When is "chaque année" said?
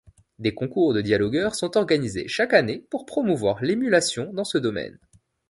2.27-2.83